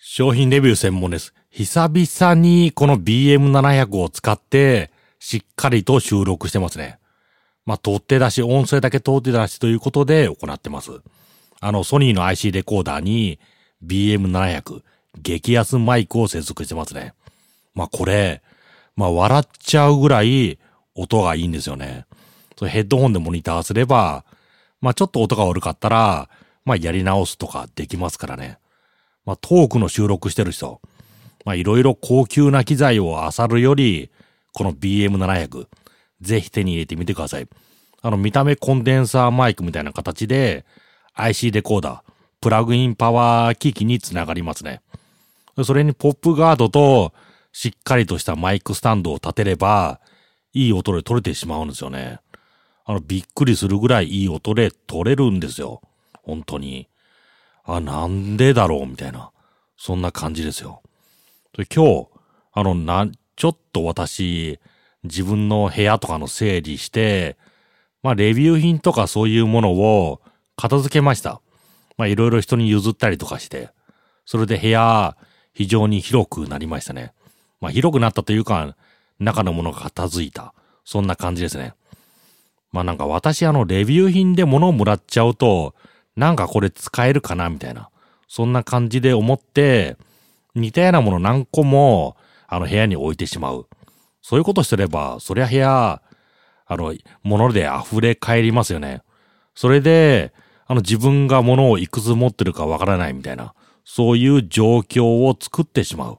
[0.00, 1.34] 商品レビュー専門です。
[1.50, 7.00] 久々にこの BM700 を使って、しっかりと収録してますね。
[7.66, 10.92] まあ、取って出し、音声だけ取って出しということで行ってます。
[11.58, 13.40] あの、ソニーの IC レコーダーに
[13.84, 14.82] BM700
[15.20, 17.12] 激安マイクを接続してますね。
[17.74, 18.40] まあ、これ、
[18.94, 20.60] まあ、笑っちゃうぐらい
[20.94, 22.06] 音がいいんですよね。
[22.56, 24.24] そヘッドホンでモニターすれば、
[24.80, 26.30] まあ、ちょっと音が悪かったら、
[26.64, 28.58] まあ、やり直すとかできますからね。
[29.28, 30.80] まあ、トークの収録してる人、
[31.44, 34.10] まあ、いろいろ高級な機材を漁るより、
[34.54, 35.66] この BM700、
[36.22, 37.46] ぜひ手に入れてみてください。
[38.00, 40.64] あの、見た目コンデンサーマイクみたいな形で、
[41.12, 44.80] IC レコーダー、プラグインパワー機器につながりますね。
[45.62, 47.12] それにポップガードと、
[47.52, 50.00] しっかりとしたマイクスタンドを立てれば、
[50.54, 52.20] いい音で撮れてしまうんですよね。
[52.86, 55.82] あの、びっくりするぐらいいい音で撮れるんですよ。
[56.22, 56.87] 本当に。
[57.76, 59.30] あ、なんでだろうみたいな。
[59.76, 60.82] そんな感じですよ。
[61.56, 62.08] で今日、
[62.52, 64.58] あの、な、ちょっと私、
[65.04, 67.36] 自分の部屋とかの整理して、
[68.02, 70.20] まあ、レビュー品とかそういうものを
[70.56, 71.40] 片付けました。
[71.96, 73.70] まあ、いろいろ人に譲ったりとかして。
[74.24, 75.16] それで部屋、
[75.52, 77.12] 非常に広くなりましたね。
[77.60, 78.76] まあ、広くなったというか、
[79.18, 80.54] 中のものが片付いた。
[80.84, 81.74] そんな感じですね。
[82.72, 85.74] まあなんか私あのレビュー品で物をもらっちゃうと、
[86.18, 87.90] なんかこれ使えるかなみたいな。
[88.26, 89.96] そんな感じで思って、
[90.56, 92.16] 似たようなもの何個も、
[92.48, 93.68] あの部屋に置いてしまう。
[94.20, 96.02] そういうことしてれば、そりゃ部屋、
[96.66, 99.02] あの、物で溢れ返りますよね。
[99.54, 100.34] それで、
[100.66, 106.18] あの自分が物をいくつ持ってるかわからないみたいな、そういう状況を作ってしまう。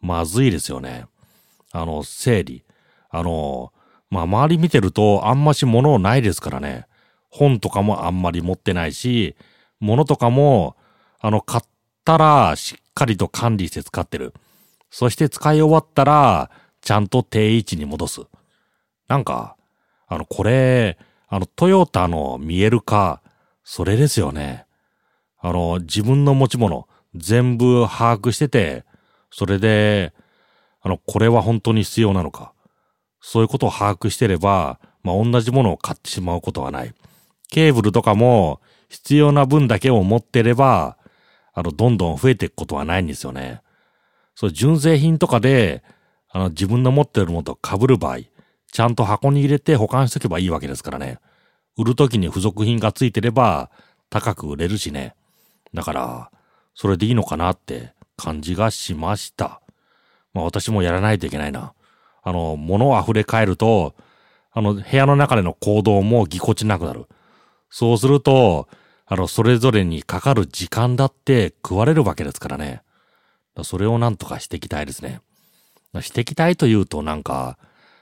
[0.00, 1.06] まずいですよね。
[1.72, 2.64] あの、整理。
[3.10, 3.72] あの、
[4.10, 6.86] まあ、周り見てるとあんまし物ないですからね。
[7.30, 9.36] 本とかもあんまり持ってないし、
[9.78, 10.76] 物とかも、
[11.20, 11.64] あの、買っ
[12.04, 14.34] たらしっかりと管理して使ってる。
[14.90, 18.20] そして使い終わったら、ちゃんと定位置に戻す。
[19.08, 19.56] なんか、
[20.08, 20.98] あの、これ、
[21.28, 23.22] あの、トヨタの見える化、
[23.62, 24.66] それですよね。
[25.38, 28.84] あの、自分の持ち物、全部把握してて、
[29.30, 30.12] それで、
[30.82, 32.52] あの、これは本当に必要なのか。
[33.20, 36.94] そういうことを把握してれば、まあ、同じものを買ってしまうことはない。
[37.50, 40.96] ケーブルとかも必要な分だけを持ってれば、
[41.52, 43.60] あの、どんどん増えていくことはないんですよね。
[44.34, 45.82] そう、純正品とかで、
[46.30, 48.18] あの、自分の持ってるものと被る場合、
[48.72, 51.18] ちゃんと箱に入れて保管しとけばいいわけですからね。
[51.76, 53.70] 売るときに付属品がついてれば、
[54.10, 55.14] 高く売れるしね。
[55.74, 56.30] だから、
[56.74, 59.60] それでいいのかなって感じがしました。
[60.32, 61.72] まあ私もやらないといけないな。
[62.22, 63.94] あの、物を溢れ返ると、
[64.52, 67.06] あの、部屋の中での行動もぎこちなくなる。
[67.70, 68.68] そうすると、
[69.06, 72.82] あの、それぞれにかかる時間だって食われるわけですからね。
[73.62, 75.20] それをなんとかしていきたいですね。
[76.00, 77.58] していきたいというとなんか、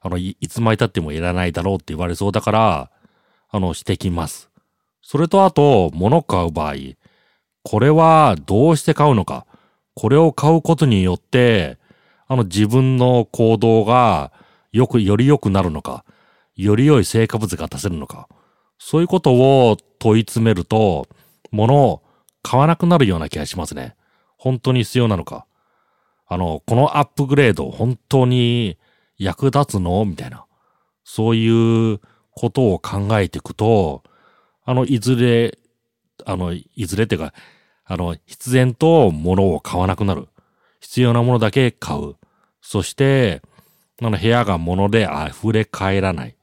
[0.00, 2.90] あの、いつまで経ってもいらないだろうって言われそうだから、
[3.50, 4.50] あの、してきます。
[5.00, 6.74] それとあと、物買う場合、
[7.62, 9.46] これはどうして買うのか。
[9.94, 11.78] これを買うことによって、
[12.26, 14.32] あの自分の行動が
[14.72, 16.04] よく、より良くなるのか、
[16.56, 18.28] より良い成果物が出せるのか、
[18.84, 21.06] そういうことを問い詰めると、
[21.52, 22.02] 物を
[22.42, 23.94] 買わなくなるような気がしますね。
[24.36, 25.46] 本当に必要なのか。
[26.26, 28.76] あの、このアップグレード本当に
[29.18, 30.04] 役立つの？
[30.04, 30.46] みたいな。
[31.04, 32.00] そういう
[32.32, 34.02] ことを考えていくと、
[34.64, 35.56] あの、いずれ、
[36.26, 37.32] あの、いずれっていうか、
[37.84, 40.28] あの、必然と物を買わなくなる。
[40.80, 42.16] 必要なものだけ買う。
[42.60, 43.42] そして、
[44.02, 46.36] あの、部屋が物で溢れ返らない。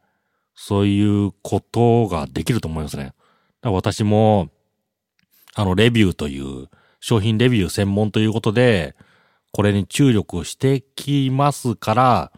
[0.61, 3.13] そういうことができると思いますね。
[3.63, 4.49] 私も、
[5.55, 6.67] あの、レビューという、
[6.99, 8.93] 商品レビュー専門ということで、
[9.53, 12.31] これに注力してきますから、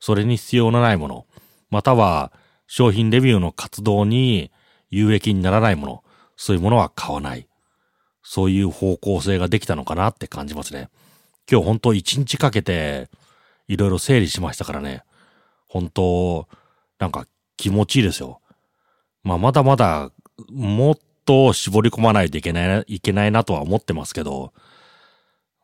[0.00, 1.26] それに必要のないもの、
[1.68, 2.32] または
[2.66, 4.50] 商品レビューの活動に
[4.88, 6.04] 有益にならないもの、
[6.34, 7.46] そういうものは買わない。
[8.22, 10.88] そういう方向性ができたのかなって感じますね。
[11.48, 13.10] 今日本当一日かけて、
[13.68, 15.02] いろいろ整理しましたからね。
[15.68, 16.48] 本当
[16.98, 17.26] なんか
[17.56, 18.40] 気持ちいいですよ。
[19.22, 20.10] まあまだまだ、
[20.50, 24.52] もっと絞り込まないといけないな、いけないなとは思ってますけど、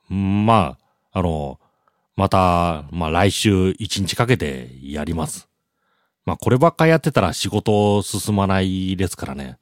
[0.09, 0.77] ま
[1.13, 1.59] あ、あの、
[2.17, 5.49] また、まあ来週一日かけてやります。
[6.25, 9.59] まあこればっかやってたら仕事進まないですからね。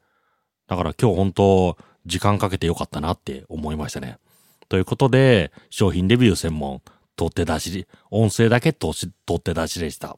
[0.66, 4.18] だから今日本当時間かけてよかったなって思いましたね。
[4.68, 6.80] ということで、商品レビュー専門、
[7.16, 10.16] 取って出し、音声だけ取って出しでした。